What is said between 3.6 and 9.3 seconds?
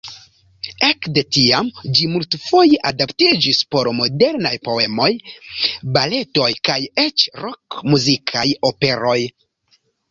por modernaj poemoj, baletoj kaj eĉ rok-muzikaj operoj.